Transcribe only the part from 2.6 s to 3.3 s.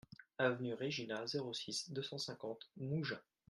Mougins